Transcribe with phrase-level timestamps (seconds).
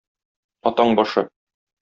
[0.71, 1.25] Атаң башы!